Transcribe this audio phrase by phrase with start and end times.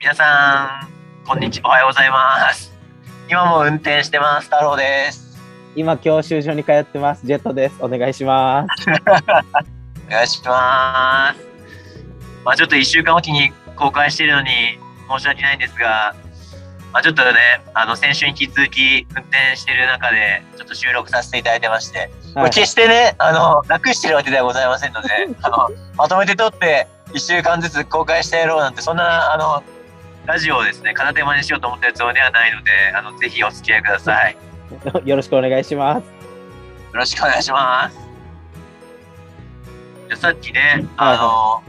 [0.00, 1.70] 皆さん、こんにちは。
[1.70, 2.72] おはようございます。
[3.28, 4.44] 今も運転してます。
[4.44, 5.36] 太郎です。
[5.74, 7.26] 今、教習所に通ってます。
[7.26, 7.74] ジェットです。
[7.80, 8.86] お願いします。
[10.06, 11.44] お願いします。
[12.44, 14.78] まあちょっと1週間おきに公開しているのに
[15.10, 16.14] 申し訳ないんですが、
[16.92, 25.08] まあちょっとね、あの先週に引き続き運転している中で、ちょっと収録させていただいてまして、これ決してね、あの、楽してるわけではございませんので、
[25.42, 29.64] あの、まとめて撮って1週間ずつ公開してやろうなんて、そんな、あの、
[30.28, 34.36] ラジオをですね、片手間にしようと思ってるつではないので、あの、ぜひお付き合いください。
[34.84, 36.06] よ よろしくお願いします。
[36.92, 37.96] ろしくお願いします。
[40.08, 41.62] じゃあさっきね、あの、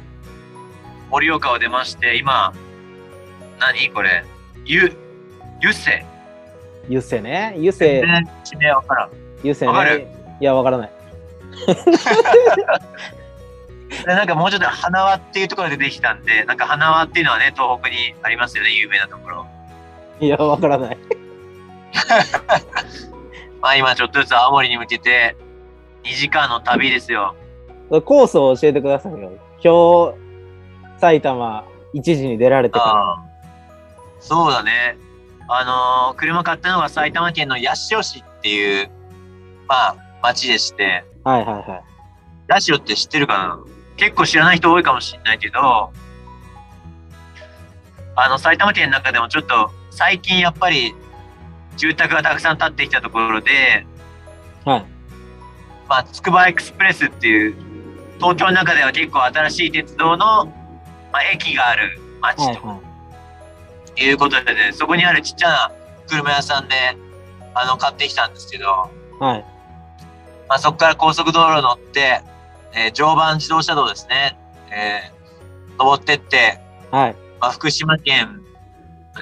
[1.09, 2.53] 盛岡を出まして、今、
[3.59, 3.89] 何？
[3.91, 4.25] これ、
[4.65, 4.91] ゆ、
[5.61, 6.05] ゆせ。
[6.89, 7.53] ゆせね。
[7.57, 9.09] ゆせ全、然地名わからん。
[9.41, 9.99] ゆせわかる？
[9.99, 10.35] ね。
[10.41, 10.91] いや、わからない。
[14.05, 19.47] でなんかもうちょっと花輪っていうところでできたんで、なんか花輪っていうのはね、東北にありますよね、有名なところ。
[20.19, 20.97] いや、わからない。
[23.61, 25.35] まあ今ちょっとずつ青森に向けて、
[26.03, 27.35] 2時間の旅ですよ。
[27.89, 29.31] コースを教えてくださいよ。
[29.63, 33.29] 今日、埼玉1時に出られてかあー
[34.21, 34.97] そうだね。
[35.47, 35.63] あ
[36.09, 38.89] のー車買ったのが埼玉県の八潮市っていう、
[39.67, 41.31] まあ、町でして、ら。
[41.31, 41.83] はいはいはい。
[42.49, 43.59] 八潮って知ってるかな？
[43.99, 45.91] 結構知らない人多いかもしれないけど、
[48.15, 50.95] あの、埼玉県の中でもちょっと、最近やっぱり、
[51.75, 53.85] 住宅がたくさん建ってきたところで、
[54.63, 54.85] はい。
[55.89, 57.55] まあ、つくばエクスプレスっていう、
[58.17, 60.45] 東京の中では結構新しい鉄道の、
[61.11, 62.79] まあ、駅がある町とはいは
[63.97, 65.71] いうことでね、そこにあるちっちゃな
[66.07, 66.75] 車屋さんで、
[67.53, 68.89] あの、買ってきたんですけど、
[69.19, 69.23] い。
[69.23, 69.45] はい。
[70.47, 72.21] まあ、そこから高速道路乗って、
[72.73, 74.37] えー常磐自動車道ですね、
[74.71, 75.19] えー
[75.79, 76.59] 登ってって、
[76.91, 77.15] はい。
[77.39, 78.41] まあ、福島県、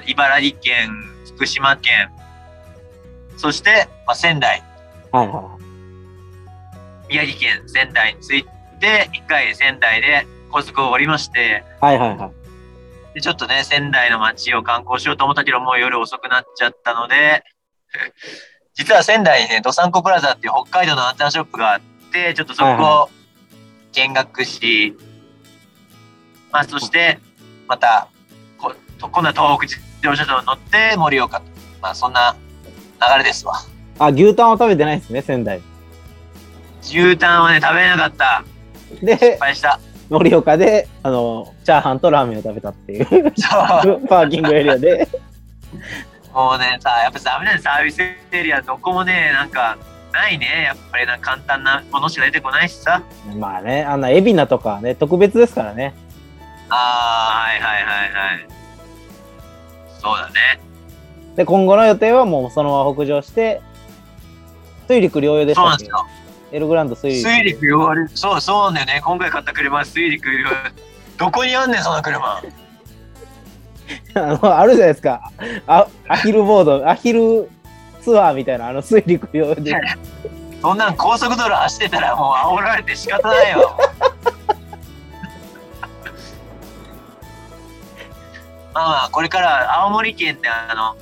[0.07, 0.89] 茨城県、
[1.35, 2.09] 福島県、
[3.37, 4.63] そして、まあ、仙台、
[5.11, 5.57] はいは
[7.07, 8.43] 宮城県仙台に着い
[8.79, 11.85] て、一回仙台で高速を降りまして、い。
[11.85, 13.13] はいはいはい。
[13.13, 17.43] でちょっとね、仙台の街を観光しようと思ったけど、もう夜遅くなっちゃったので、
[18.73, 21.81] 実は仙台にね、どさんこプラザっていう北海道のアンテナショップがあっ
[22.11, 23.16] て、ちょっとそはいこを
[23.97, 24.95] 見学し、
[26.51, 27.19] まあそして、
[27.67, 28.07] また、
[28.59, 31.45] こ今度は東北自動車道に乗って盛岡と。
[31.81, 32.35] まあそんな
[33.01, 33.55] 流れですわ。
[33.97, 35.61] あ、牛タンは食べてないですね、仙台。
[36.83, 38.43] 牛タンはね、食べれなかった。
[38.93, 39.79] 失で、敗した。
[40.09, 44.01] 盛岡で、あの、チャーハンとラーメンを食べたっていう、そう。
[44.07, 45.07] パーキングエリアで。
[46.33, 49.75] もうね、さ、やっぱダメだよ、サービスエリア、どこもね、なんか、
[50.11, 50.63] ないね。
[50.65, 53.01] やっぱりな簡単なものしか出てこないしさ。
[53.37, 55.93] まあね、あんな海老名とかはね、特別ですからね。
[56.69, 58.47] ああ、はいはいはいはい。
[60.01, 60.59] そうだね。
[61.35, 63.61] で、今後の予定はもうそのまま北上して、
[64.87, 66.07] 水陸両用でしたそうなんですよ。
[66.51, 67.29] エルグランド水陸。
[67.29, 69.01] 水陸両用そうそうなんだよね。
[69.03, 70.47] 今回買った車は水陸両用。
[71.17, 72.41] どこにあんねん、その車。
[74.15, 75.31] あの、あるじゃないですか。
[75.67, 77.49] あアヒルボード、アヒル
[78.07, 79.75] ツアーみたいな、あの水陸用で。
[80.61, 83.77] そんなん高速道路走ってたらもう煽られて仕方ないよ。
[88.73, 90.95] まあまあ、これから青森県であの、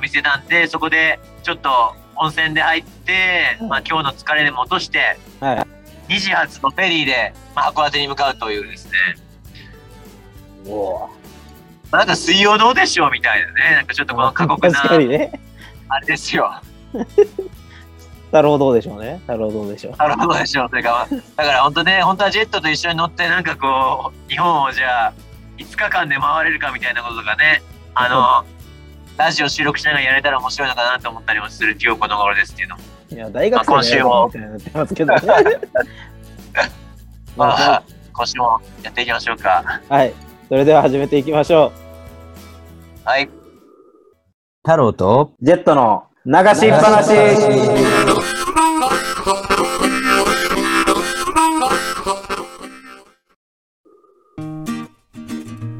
[0.00, 5.54] 店なんで、そこでちょっと温泉で入って、まあ今日の疲れでも落として、は
[6.08, 6.12] い。
[6.12, 8.92] 2時発のフェリーで、まあ、函館に向かうというですね、
[10.66, 11.23] おまあ
[11.96, 14.92] なんか水曜どうでしょうみたいなね、なんかちょっとこの過酷な。
[15.88, 16.50] あれですよ。
[18.26, 19.20] 太郎どうでしょうね。
[19.26, 19.96] 太郎どうでしょう。
[19.96, 20.68] なるほどでしょう。
[20.68, 21.06] それが、
[21.36, 25.12] だから本当ね、本当はジェットと一緒に乗って、なんかこう、日本をじゃあ、
[25.56, 27.62] 5日間で回れるかみたいなこととかね、
[27.94, 28.44] あの、
[29.16, 32.74] ラジオ収録しながらやれたら面白いのかなと思ったりもする今日この頃ですけど。
[33.14, 35.20] いや、大学生のやなってますけどね。
[37.36, 39.80] ま まああ、今週もやっていきましょうか。
[39.88, 40.12] はい。
[40.48, 41.83] それでは始めていきましょう。
[43.06, 43.28] はい。
[44.62, 47.10] 太郎とジェットの流しっぱなし。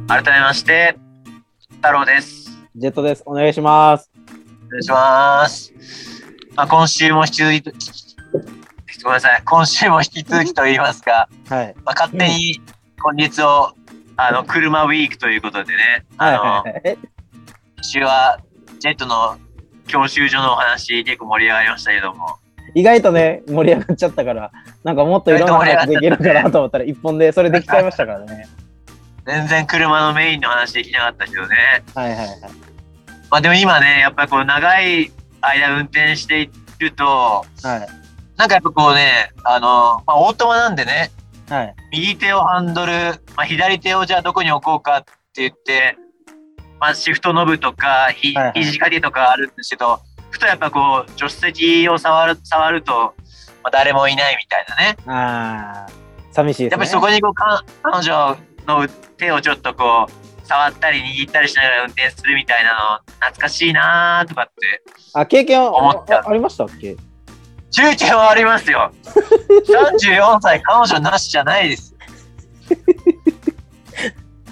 [0.06, 0.98] 改めまして、
[1.76, 2.50] 太郎です。
[2.76, 3.22] ジェットです。
[3.24, 4.10] お願いします。
[4.66, 5.72] お願いします。
[6.54, 9.42] まあ、今週も引き続き、ごめんなさい。
[9.46, 11.74] 今週も引き続きと言いますか、はい。
[11.86, 12.60] まあ、勝手に
[13.02, 13.72] 今月を、
[14.16, 17.13] あの、車ウィークということでね、あの、はいはいはい。
[17.84, 18.38] 今週は
[18.78, 19.36] ジェットの
[19.86, 22.38] 教習所のお話結構盛り上がりましたけども、
[22.74, 24.50] 意外とね、盛り上がっちゃったから、
[24.82, 28.48] なんかもっといろんな話できるかなと思ったら、一本でそれできちゃいましたからね。
[29.26, 31.84] 全然車のメインの話できなかったけどね。
[31.94, 32.28] はいはいはい。
[33.30, 37.54] まあでも今ね、やっぱりこう長い間運転していると、はい。
[38.38, 41.10] なんかやっぱこうね、あの、まあオートマなんでね、
[41.50, 41.74] はい。
[41.92, 42.92] 右手をハンドル、
[43.36, 45.98] まあ左手をじゃあどこに置こうかって言って、
[46.80, 48.62] まあシフトノブとか、ひはいはい。
[48.64, 50.00] 肘掛けとかあるんですけど、
[50.30, 53.14] ふとやっぱこう、助手席を触る、触ると、
[53.62, 54.96] まあ誰もいないみたいなね。
[55.06, 55.92] ああ、
[56.32, 56.72] 寂しいですね。
[56.72, 58.36] やっぱりそこにこうか彼女
[58.66, 64.82] の手をちょっとこう触ったり握ったりしながら運転するみたいなの懐かしいなーとかって。
[65.14, 66.18] あ、経験は思った。
[66.18, 66.96] あありましたっけ？
[67.70, 68.92] 中継はありますよ。
[69.66, 71.94] 34歳彼女なしじゃないです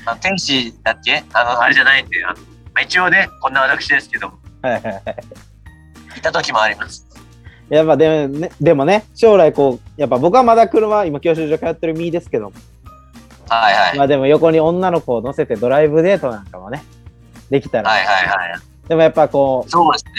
[0.04, 1.25] あ天使だっけ？
[1.32, 2.44] あのあれじゃないんであの、ま
[2.76, 4.38] あ、一応ねこんな私ですけども。
[4.62, 5.02] はいはいはい。
[6.19, 7.06] いた時もあります。
[7.69, 12.52] やっぱでもね、でもね、将来こう、やっぱ僕はまだ車、今教習所通ってる身ですけども、
[13.49, 13.99] はいはい。
[13.99, 16.84] まあでも横に女の子を乗せてドライブデートなんかもね、
[17.49, 18.88] できたら、はいはいはい。
[18.88, 20.12] でもやっぱこう、そうですね。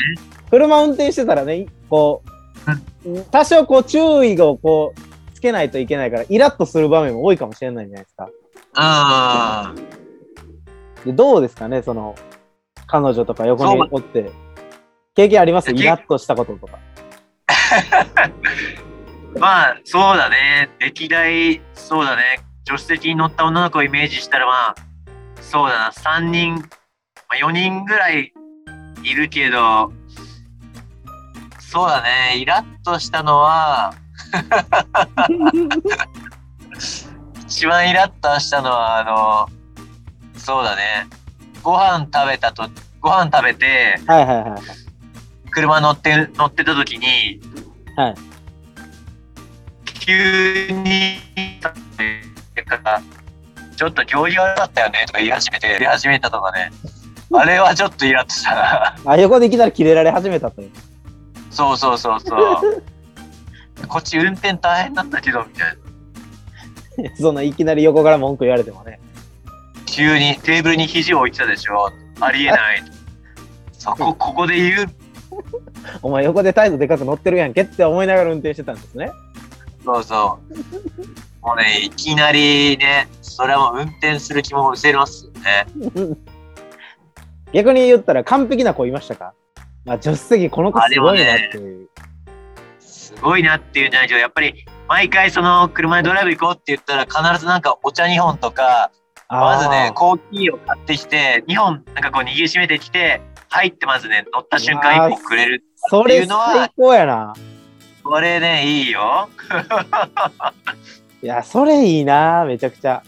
[0.50, 2.24] 車運転してたらね、こ
[3.06, 8.30] う、多少こう注意をこう、つけないといけないから、イラッとする場面も多いかもしれないじゃないですか。
[8.76, 9.76] うん
[11.06, 12.16] でどうですかね、その、
[12.88, 14.32] 彼女とか横におって、
[15.16, 15.72] 経験あります？
[15.72, 16.80] イラッとしたこととか。
[19.40, 20.70] まあ、そうだね。
[20.80, 22.40] 歴代、そうだね。
[22.66, 24.76] 助手席に乗った女の子をイメージしたら、まあ、
[25.42, 25.92] そうだな。
[25.92, 26.62] 3人、ま
[27.32, 28.32] あ、4人ぐらい
[29.04, 29.92] いるけど、
[31.60, 32.38] そうだね。
[32.38, 33.94] イラッとしたのは、
[37.54, 41.06] 一番イラッとしたのは、あの、そうだね。
[41.62, 42.68] ご飯食べたと、
[43.00, 44.62] ご飯食べて、はいはいはいはい。
[45.52, 47.40] 車乗って、乗ってた時に、
[47.96, 48.16] はい。
[49.86, 51.20] 急に、
[53.76, 56.72] ちょっと行儀悪かったよねとか言い始めて、言い始めたとかね。
[57.36, 58.96] あれはちょっとイラッとしたな。
[59.06, 60.72] あ、横でいきなりキレられ始めたという。
[61.52, 62.84] そうそうそうそう。
[63.88, 65.83] こっち運転大変なんだけど、みたいな。
[67.20, 69.00] そんないきなり横から文句言われてもね。
[69.86, 71.92] 急にテーブルに肘を置いてたでしょ。
[72.20, 72.84] ありえない。
[73.74, 74.86] そこ、 ここで言う。
[76.02, 79.12] お前横で態度でかく乗ってるやんけって思いながら運転してたんですね。
[79.84, 81.46] そうそう。
[81.46, 86.16] もうね、いきなりね、それはもう運転する気も失せますよね。
[87.52, 89.34] 逆に言ったら完璧な子いましたか？
[89.86, 91.90] まあ、助手席この子すごいなっていう。
[92.80, 98.92] すごいなっていうんじゃないけど、やっぱり毎回その車でドライブ行こうって言ったら必ずなんかお茶2本とか、
[99.28, 103.20] まずね、コーヒーを買ってきて、2本なんかこう握りしめてきて、
[103.50, 105.64] 入ってまずね、乗った瞬間1本くれる。
[106.04, 107.34] っていうのは最高やな。
[108.04, 109.30] これね、いいよ。
[111.24, 113.02] いや、それいいな、めちゃくちゃ。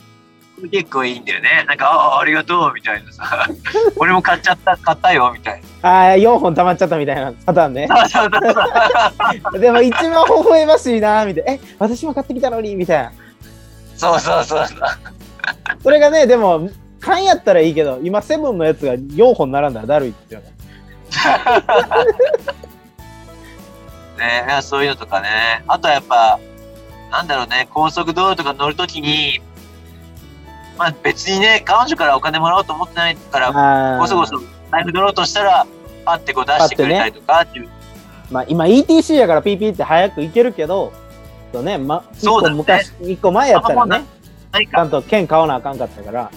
[0.72, 1.66] 結構いいんだよね。
[1.68, 3.48] なんか、ああ、ありがとう、みたいなさ。
[3.98, 5.90] 俺も買っちゃった、買ったよ、みたいな。
[5.90, 7.88] ああ、4本溜まっちゃったみたいなパターンね。
[9.60, 11.52] でも一番微笑ましいな、みたいな。
[11.54, 13.12] え、私も買ってきたのに、みたいな。
[13.98, 14.80] そうそうそうそう。
[15.84, 16.69] それがね、でも、
[17.01, 20.54] 缶やったらいいけど、今セブンのやつが4本並んだらだるいですよね。
[24.48, 25.63] ねそういうのとかね。
[25.68, 26.40] あとはやっぱ、
[27.12, 29.42] なんだろうね、高速道路とか乗るときに、
[30.77, 34.39] まあ別にね、彼女からお金もらおうと思ってないから、あこそこそ
[34.72, 35.67] 財布取ろうとしたら、
[36.05, 37.70] パッてこう出してくれたりとかっていう。
[38.32, 40.91] まあ、今 ETC やから PP って早く行けるけど、
[41.53, 44.03] そうね、ま、一個そうだね昔、一個前やったらね、
[44.53, 46.32] ちゃんと券買わなあかんかったから、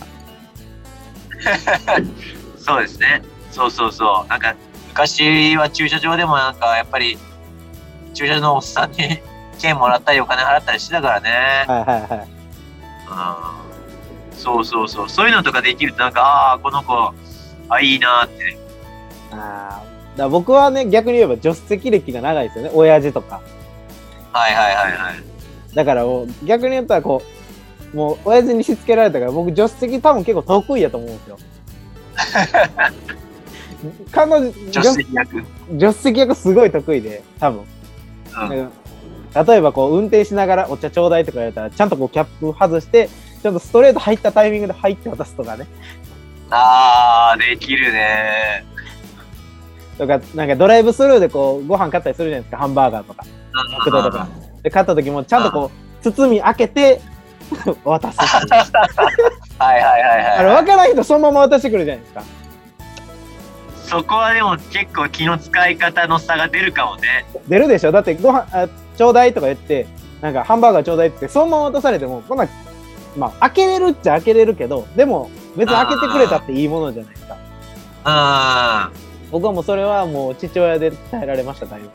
[2.59, 3.23] そうですね。
[3.51, 4.29] そうそうそう。
[4.29, 4.55] なんか、
[4.89, 7.19] 昔は駐車場でもなんか、やっぱり、
[8.15, 9.21] 駐車場のおっさんに
[9.61, 11.65] 券もらったりお金払ったりしてたからね。
[11.67, 12.29] はいはいはい。
[13.11, 13.58] うん
[14.39, 15.09] そうそうそう。
[15.09, 17.13] そういうのとかできるとなんか、ああー、この子、
[17.69, 18.57] あ、いいなって。
[19.33, 23.41] あーだ僕はね、逆に言えば助手席歴が長いですよね、親父とか。
[24.33, 25.75] はいはいはいはい。
[25.75, 27.23] だからもう逆に言ったらこ
[27.93, 31.39] う、もう親父にしつけられたから、僕助手席多分結構得意やと思うんですよ。
[34.11, 35.45] 彼女、助手席役。
[35.71, 37.65] 助手席役すごい得意で、多分。
[38.51, 38.73] うん
[39.47, 43.09] 例えばこう運転しながらお茶ちょうだいとか言われたらちゃんとこうキャップ外して
[43.43, 45.67] ちゃんとストレート入ったタイミングで入って渡すとかね。
[46.51, 48.65] ああ、できるね。
[49.99, 52.57] とかなんかドライブスルーでこうご飯買ったりするじゃないですか。
[52.59, 53.25] ハンバーガーとか。
[53.53, 54.29] マクドとか。
[54.63, 57.01] で買った時もちゃんとこう包み開けて
[57.85, 58.19] 渡す。
[58.21, 60.25] はいはいはいはい。
[60.39, 62.23] あれ分からん人そのまま渡してくるじゃないですか。
[63.89, 67.25] そこはでも結構気の使い方の差が出るかもね。
[67.49, 67.93] 出るでしょ。
[67.93, 69.87] だってご飯あちょうだいとか言って
[70.21, 72.49] なんかハンバーガーちょうだいってそのまま渡されてもこんなん
[73.19, 77.37] まあ、開けれるっちゃ開けれるけど、でも、別に開けてくれたっていいものじゃないですか。
[78.05, 79.31] うん。
[79.31, 81.91] 僕はもうそれはもう父親で伝えられました、だいぶ。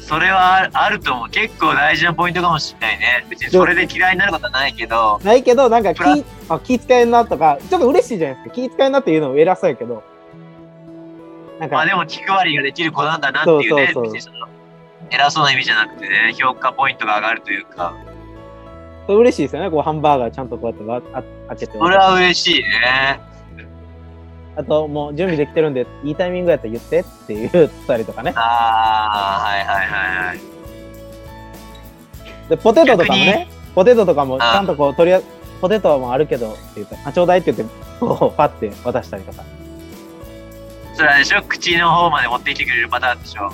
[0.00, 1.28] それはああると思う。
[1.30, 3.26] 結構大事なポイントかもしれないね。
[3.28, 8.54] 別にそれで嫌いになることはないけど、ないけど、なんか気あ気使えんなとか、ちょっと嬉しいじゃないですか。
[8.54, 10.04] 気使えんなっていうのも偉そうやけど。
[11.58, 14.34] なんかまあ、でも気配りができる子なんだなっていうね、そうそうそう
[15.10, 17.94] 偉そうな意味じゃなくてね、評価ポイントが上がるというか、
[19.14, 19.70] 嬉しいですよね。
[19.70, 21.78] こうハンバーガーちゃんとこうやってわあ開けて。
[21.78, 23.20] それは嬉しいね。
[24.56, 28.32] あと、もう準備できてるんで、いいタイミングやったら言ってって言ったりとかね。
[28.36, 30.40] ああ、はいはいはいはい。
[32.48, 35.20] で、ポテトとかも逆ね、ポテトとかもちあゃんとこう取りあ
[35.60, 39.44] ポテトもあるけどって言ったら、あ、ちょうだいって言って、こう、パッて渡したりとか。
[40.94, 41.42] それはでしょ？
[41.42, 43.52] 口の方まで持ってきてくれるパターンでしょ？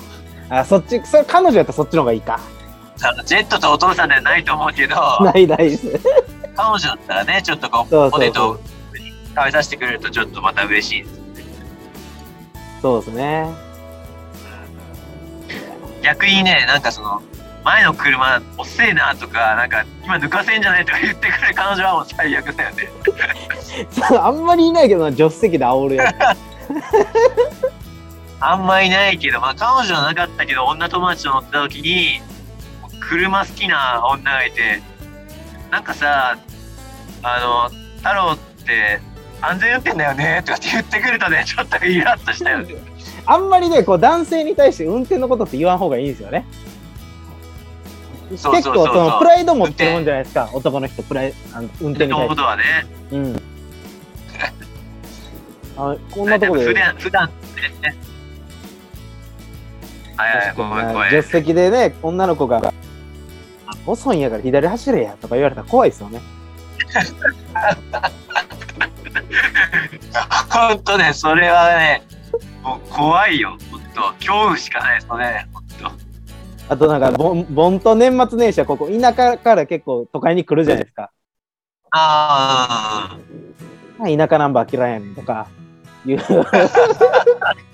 [0.49, 2.39] あ、そっち、それ彼女やったらそっちの方がいいか。
[3.03, 5.99] さジェットとお父さんではないと思うけど、ないないです。
[6.55, 8.59] 彼女だったらね、ちょっとこう、ポテトを
[9.35, 11.21] 食べさせてくれるとちょっとまた嬉しいです。
[12.81, 13.49] そうですね。
[16.01, 17.21] 逆にね、なんかその、
[17.63, 22.89] 前の車遅えなとか、なんか今抜かせんじゃないとか言ってくる彼女はもう最悪だよね。
[24.19, 26.15] あんまりいないけどな、助手席で煽るやつ。
[28.41, 32.21] あんまいないけど、まあ彼女はなかったけど、女友達と乗ってた時に、
[33.09, 34.81] 車好きな女がいて、
[35.71, 36.37] なんかさ、
[37.23, 38.99] あの、太郎って
[39.41, 42.75] 安全運転だよねとかって言ってくるとね、ちょっとイラッとしたよね。
[43.25, 46.45] あんまりね、こう男性に対して運転のことって言わん方がいいんですよね。
[48.29, 52.29] 結構そのプライド持ってるもんじゃないですか、男の人プライあの運転にの対して。
[52.29, 52.63] ことはね、
[53.11, 53.41] うん。
[55.77, 56.65] あこんなとこで。
[56.65, 57.29] 普段、普段
[57.81, 57.95] ね。
[60.15, 61.09] はいはい、ごめんごめん。
[61.09, 62.73] 助手席でね、女の子が、
[63.85, 66.21] 遅いんやから左走れやとか言われたら怖いですよね。
[70.49, 72.03] 本当ね、それはね、
[72.61, 75.63] もう怖いよ、本当恐怖しかない、それ、本
[76.67, 81.11] 当あとなんか、盆盆と年末年始はここ、田舎から結構都会に来るじゃないですか。
[81.91, 83.17] あ
[83.99, 85.47] 田舎ナンバー嫌いやねんとか、
[86.05, 86.17] いう。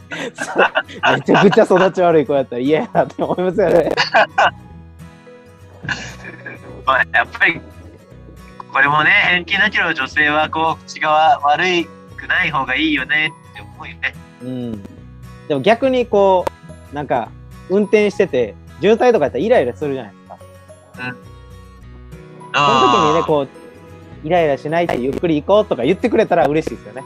[0.10, 3.92] めちゃくちゃ育ち悪い子やったら嫌やなって思いますよね。
[5.88, 5.94] あ、
[6.86, 7.62] まあ、やっぱり、
[8.72, 11.64] これもね、偏見だけど、女性はこう、口が悪
[12.18, 14.16] くない方がいいよねって思うよね。
[14.42, 14.84] うん。
[15.48, 16.46] でも逆にこ
[16.92, 17.30] う、なんか、
[17.70, 20.38] 運転してて、渋滞とかやったらイライラするじゃないですか。
[22.54, 23.48] その時にね、こう、
[24.24, 27.04] イライラしないでゆっくり行こうとか言ってくれたら嬉しいですよね。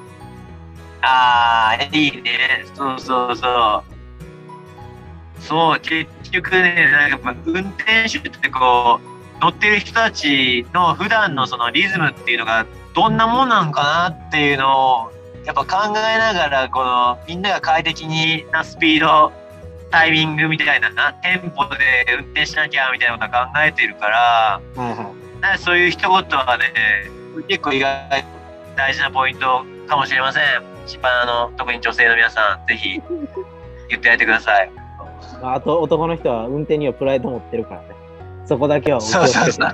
[1.02, 2.66] ああ、いいね。
[2.74, 5.42] そうそうそう。
[5.42, 9.00] そう、結局ね、なんかやっぱ運転手ってこ
[9.38, 15.12] う、乗ってる人たちの普段のそのリズムっていうのがどんなもんなんかなっていうのを、
[15.46, 19.32] やっぱ考えながら、このみんなが快適になスピード、
[19.92, 25.42] タイミングみたいなな、テンポで運転しなきゃみたいなことは考えてるから、はいはい。
[25.42, 26.74] なんかそういう一言はね、
[27.48, 28.28] 結構意外と
[28.76, 30.44] 大事なポイントかもしれません。
[30.86, 33.02] 一番あの、特に女性の皆さん、ぜひ
[33.90, 34.83] 言ってやってください。
[35.42, 37.88] まああと男の人は運転にはプライド持ってるからね。
[38.46, 39.60] そこだけはお気をつけて。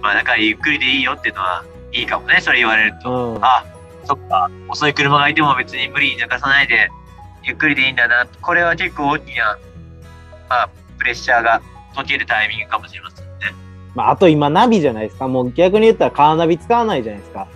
[0.00, 3.34] まあだからゆっくりでいいよっていうのはいいかもね、それ言われると。
[3.34, 3.44] うん。
[3.44, 3.64] あ、
[4.04, 6.90] そっか、遅い車がいても別に無理に抜かさないで、
[7.44, 8.26] ゆっくりでいいんだな。
[8.40, 9.58] これは結構大きな、
[10.48, 11.60] まあ、プレッシャーが
[11.94, 13.32] 解けるタイミングかもしれませんね。
[13.94, 15.28] まあ、あと今ナビじゃないですか。
[15.28, 17.46] もう逆に言ったらカーナビ使わないじゃないですか。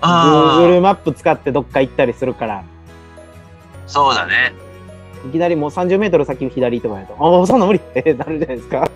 [0.00, 2.64] あ Google マップ使ってどっか行ったりするから。
[3.86, 4.52] あ、そうだね。
[5.26, 8.88] いきなりもう30メートル先左とかやと、ああ、そんな無理って なるじゃないですか。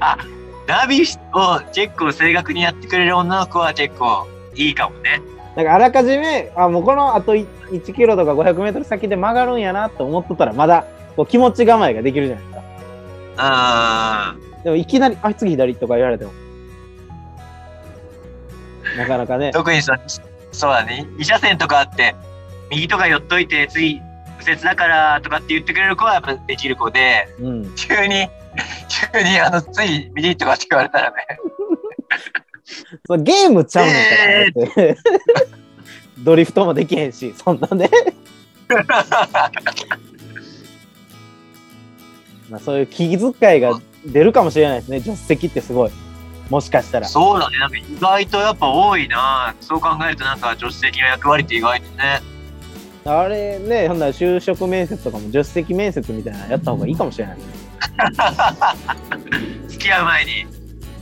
[0.00, 0.18] あ、
[0.66, 5.22] ナビを結構正確にやってくれる女の子は結構いいかもね。
[5.56, 10.84] なんかあらかじめ、あ、もうこのあとい1キロとか500メートル先で曲がるんやなって思っとったら、まだ
[11.16, 12.56] こう気持ち構えができるじゃないです
[13.36, 14.34] か。
[14.34, 14.62] うん。
[14.64, 16.32] でもいきなり、あ、次左とか言われても。
[18.96, 19.50] なかなかね。
[19.52, 19.92] 特にそ
[20.52, 21.06] そうだね。
[21.16, 22.14] 2車線とかあって、
[22.70, 24.00] 右とか寄っといて、次、
[24.38, 27.74] 右折だからとかって言ってくれる子はやっぱできる子で、うん。
[27.74, 28.28] 急に、
[29.12, 31.16] 急にあの、つい右とかって言われたらね、
[33.22, 33.98] ゲームちゃうのか
[34.66, 34.96] なって。
[36.18, 37.90] ドリフトもできへんし、そんなんで。
[42.50, 45.00] まあそういう気遣いが出るかもしれないですね。
[45.00, 45.90] 助手席ってすごい。
[46.50, 47.06] もしかしたら。
[47.06, 47.58] そうだね。
[47.58, 49.54] なんか意外とやっぱ多いな。
[49.60, 52.20] そう考えるとなんか助手席の役割って意外とね。
[53.04, 57.38] あれね、ほんなら就職面接とかも助手席面接みたいなのやった方がいいかもしれない。
[59.68, 60.46] 付き合う前に。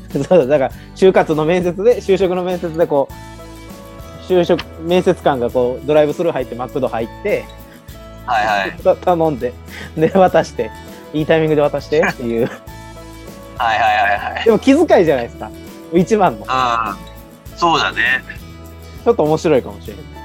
[0.26, 7.44] そうだから就活の面接で就職の面接でこう就職面接官がこうドライブスルー入ってマクド入って
[8.24, 8.72] はいはい。
[8.82, 9.52] た頼んで
[9.96, 10.70] で渡して
[11.12, 12.46] いいタイミングで渡してっていう
[13.58, 14.44] はいはいはいはい。
[14.44, 15.50] でも気遣いじゃないですか
[15.92, 17.56] 一番のうん。
[17.58, 18.22] そうだね。
[19.04, 20.17] ちょっと面白いかもしれないで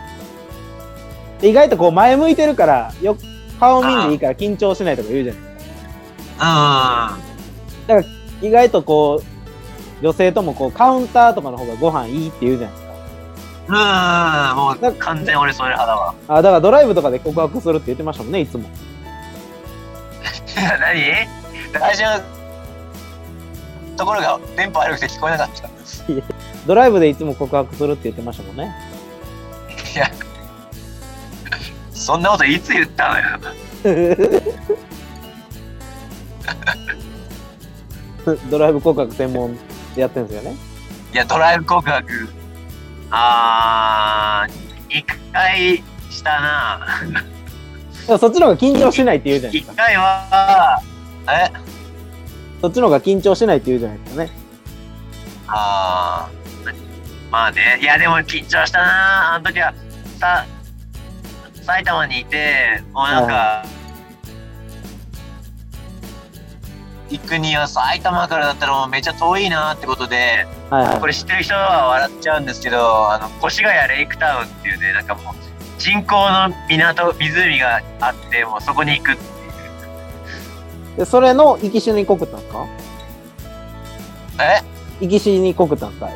[1.44, 3.18] 意外とこう前向いてるからよ
[3.60, 5.40] 顔見んでいいから緊張しないとか言うじゃな
[7.92, 7.98] い
[8.42, 8.48] うん。
[8.48, 12.94] 意外とこう女性ともこうカウンターとかの方がご飯いいって言うじゃないですか
[13.70, 13.72] う
[14.54, 14.58] ん。
[14.58, 16.14] もう完全俺それ派だわ。
[16.28, 18.68] あだからドライブとかで告白するって言ってましたもんねいつも
[20.80, 21.28] 何？
[21.72, 22.22] 大事な
[23.98, 25.70] ところが電波悪くて聞こえなかった。
[26.68, 28.74] ドライブでいつも告白するって言ってましたもんね
[29.96, 30.10] いや、
[31.94, 33.40] そんなこといつ言ったのよ。
[38.50, 39.58] ドライブ告白専門
[39.96, 40.58] でやってるんですよね？
[41.14, 42.30] いや、ドライブ告白。
[43.12, 48.18] あー、一回したな。
[48.18, 50.82] そっちの方が緊張しないって言うじゃないですか一回は、
[51.30, 51.52] え？
[52.62, 54.32] そっちの方が緊張しないって言うじゃないですかね
[55.48, 56.74] あー、
[57.30, 57.78] まあね。
[57.82, 59.36] いや、でも緊張したな。
[59.36, 59.74] あの時は、
[60.20, 60.46] さ、
[61.66, 63.66] 埼玉にいて、もうなんか、
[67.10, 75.34] 行くには埼玉からだったらもうめっちゃ遠いなってことで、はいはいこれ知ってる人は笑っちゃうんですけど、あの、越谷レイクタウンっていうね、なんかもう、
[75.78, 79.26] 人工の港、湖があって、もうそこに行くってい
[80.96, 80.98] う。
[80.98, 82.68] でそれの行きしに告ったんですか？
[84.40, 84.62] え？
[85.02, 86.10] 行きしに告ったんですか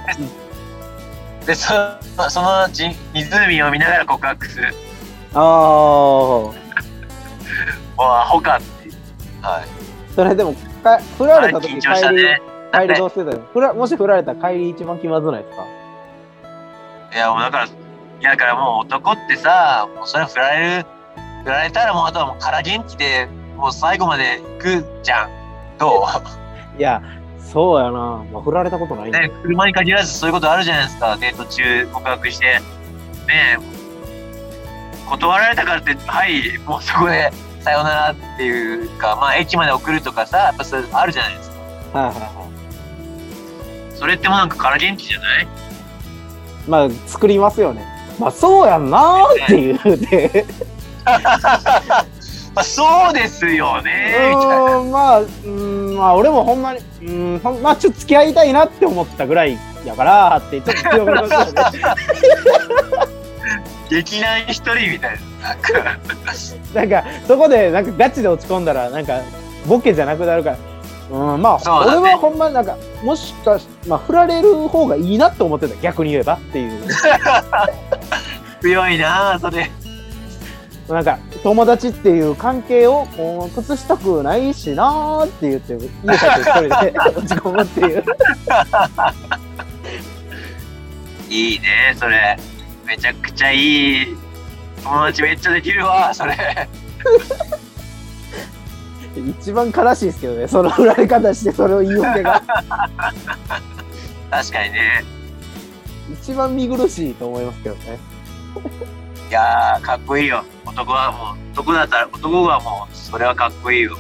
[1.45, 4.73] で、そそのじ湖を見ながら告白する。
[5.33, 6.53] ああも
[7.99, 8.93] うアホかっていう。
[9.41, 9.65] はい。
[10.15, 10.53] それでも
[10.83, 12.41] か振らあれれた時た帰りね。
[12.73, 13.41] 帰りどうしてたの？
[13.53, 15.63] 振らもし振られたら帰り一番気まずないですか？
[17.15, 17.69] いや、もうだから、い
[18.21, 20.85] や、だからもう男ってさ、もうそれは振られる、
[21.43, 25.29] 振られたらもうあとはもう空元気で、もう最後まで行くじゃん。
[25.79, 26.05] ど
[26.77, 27.01] いや
[27.39, 31.15] そうやな、まあ、振られたことないね、車に限らずそういうことあるじゃないですか。
[31.17, 32.45] デート中告白して。
[32.45, 33.76] ねえ、
[35.09, 41.99] 断られたからって、はい、もうそこでさよならっていうか、まあ駅まで送るとかさ、やっぱそれあるじゃないですか。
[41.99, 42.27] はいはいは
[43.93, 43.97] い。
[43.97, 45.47] それってもうなんか空元気じゃない？
[46.67, 47.85] まあ作りますよね。
[48.19, 50.45] まあそうやんなーっていうで
[52.53, 54.15] まあそうですよね、
[54.91, 61.53] まあうーんまあ俺もほんまにうーんほんまあちょっと付き合いたいなって思ったぐらいやからってちょっと強めますよね
[63.89, 65.55] 劇団一人みたいな。
[66.73, 69.21] なんかそこでなんかガチで落ち込んだらなんか
[69.67, 70.57] ボケじゃなくなるから
[71.09, 71.63] うんまあ、ね
[71.97, 76.81] 俺はほんまになんかもしかしまあ振られる方がいいなって思ってた逆に言えばっていう
[78.59, 79.71] 強いなあそれ。
[80.89, 88.03] なんか友達っていう関係をこう崩したくないしなーって言って家帰って一人で 落ち込むっていう
[91.29, 92.37] いいね、それ。
[92.87, 94.17] めちゃくちゃいい。
[94.83, 96.35] 友達めっちゃできるわ、それ。
[99.41, 102.39] 一番悲しいですけどねその振られ方してそれを言い訳が
[104.29, 105.03] 確かにね。
[106.21, 107.99] 一番見苦しいと思いますけどね
[109.29, 110.43] いやー、かっこいいよ。
[110.65, 113.97] 男はもう、男だったら、男はもう、それはかっこいいよ。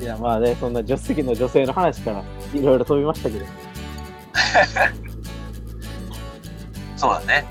[0.00, 3.44] いやまあねそんな助手席の女性の話からいろいろ飛びましたけど
[7.00, 7.46] そうだね。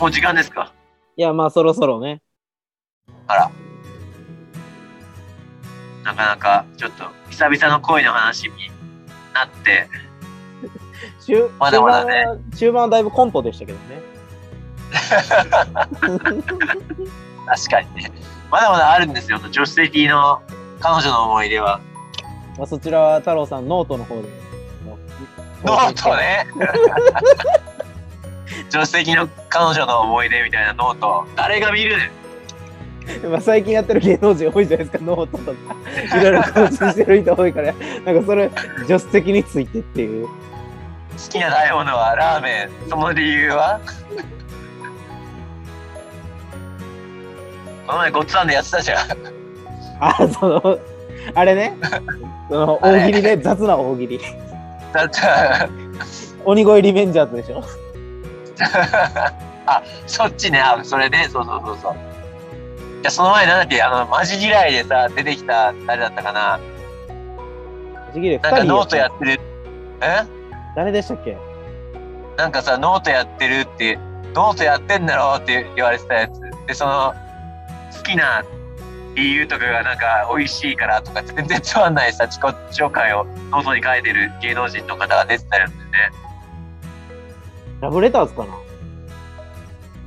[0.00, 0.72] もう時間ですか？
[1.16, 2.20] いやまあそろそろね
[3.28, 3.50] あら。
[6.02, 8.54] なかなか、ちょっと、久々の恋の話に
[9.32, 9.88] なって、
[11.24, 14.02] 中まだまだね中盤は中盤はだいぶコントでしたけどね
[17.46, 18.10] 確かにね。
[18.50, 20.42] まだまだあるんですよ、助手席の
[20.80, 21.78] 彼女の思い出は。
[22.58, 24.28] まあそちらは太郎さんノートの方で
[25.64, 26.48] ノートね。
[28.72, 31.26] 助手席の彼女の思い出みたいなノート。
[31.36, 31.96] 誰が見る
[33.30, 35.76] まあ、最近やってる芸能人多いじゃないですか、ノートとか。
[36.18, 38.50] いろいろ更新してる人多いから、なんかそれ、
[38.86, 40.26] 助手席についてっていう。
[40.26, 40.32] 好
[41.28, 42.88] きな食べ物はラーメン。
[42.88, 43.78] その理由は？
[47.86, 48.98] この前ごっつぁんでやってたじゃん。
[50.00, 50.78] あ、その、
[51.34, 51.76] あれね、
[52.48, 54.18] その大喜利ね、 雑な大喜利。
[54.94, 55.68] だった
[56.46, 57.62] 鬼越リベンジャーズでしょ。
[59.66, 60.60] あ、そっちね。
[60.60, 61.28] あ、それね。
[61.30, 61.96] そうそうそうそう。
[63.02, 66.60] や、その前なんだっけ、あの、マジ嫌いでさ、出てきた、誰だったかな？
[68.14, 69.40] ちぎれなんかノートやってる。
[70.00, 70.24] え？
[70.76, 71.36] 誰でしたっけ？
[72.36, 73.98] なんかさ、ノートやってるって、
[74.34, 76.40] ノートやってんだろって言われてたやつ。
[76.66, 77.14] で、その、
[77.96, 78.44] 好きな
[79.14, 86.10] 理由とかがなんか美味しいからとか、全然つまんないさ、自己紹介をノートに書いてる芸能人の方が出てたやつでね。
[87.82, 88.54] ラブレターズかな？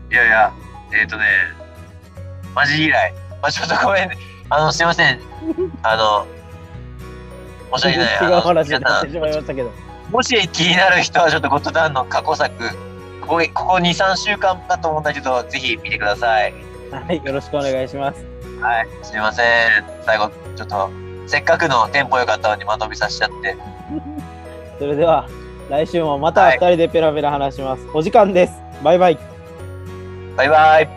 [0.09, 0.53] いやいや、
[0.97, 1.25] えっ、とね、
[2.55, 3.13] マジ嫌い。
[3.41, 4.09] まあ、ちょっとごめん、
[4.49, 5.19] あの、すいません。
[5.83, 6.25] あの、
[7.77, 8.31] 申し訳ない。
[8.31, 9.71] 違う話になってしまいましたけど。
[10.09, 12.49] もし気になる人はちょっとゴッドタンの過去作、
[13.19, 16.53] ここここ2、3週間だと思うんだけど、ぜひ見てください。
[16.91, 18.25] はい、よろしくお願いします。
[18.61, 19.45] はい、すみません。
[20.05, 20.89] 最後、ちょっと、
[21.27, 23.57] せっかくのテンポ良かったのにまとめさせちゃって。
[24.79, 25.27] それでは、
[25.69, 27.87] 来週もまた二人でペラペラ話します。
[27.93, 28.53] お時間です。
[28.83, 29.17] バイバイ。
[30.35, 30.94] バイバイ。